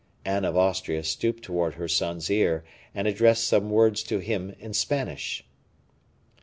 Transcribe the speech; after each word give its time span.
Anne 0.25 0.43
of 0.45 0.57
Austria 0.57 1.03
stooped 1.03 1.43
towards 1.43 1.75
her 1.75 1.87
son's 1.87 2.31
ear 2.31 2.63
and 2.95 3.07
addressed 3.07 3.45
some 3.45 3.69
words 3.69 4.01
to 4.01 4.17
him 4.17 4.55
in 4.59 4.73
Spanish. 4.73 5.45